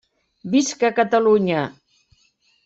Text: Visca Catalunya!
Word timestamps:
Visca 0.53 0.89
Catalunya! 1.01 1.61